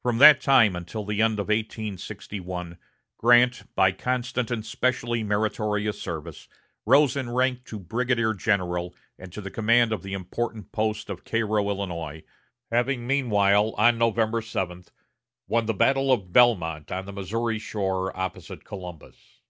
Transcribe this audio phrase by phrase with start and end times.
[0.00, 2.78] From that time until the end of 1861,
[3.18, 6.46] Grant, by constant and specially meritorious service,
[6.86, 11.24] rose in rank to brigadier general and to the command of the important post of
[11.24, 12.22] Cairo, Illinois,
[12.70, 14.84] having meanwhile, on November 7,
[15.48, 19.40] won the battle of Belmont on the Missouri shore opposite Columbus.